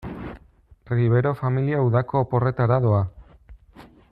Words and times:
Rivero 0.93 1.33
familia 1.41 1.83
udako 1.89 2.19
oporretara 2.25 2.81
doa. 2.87 3.03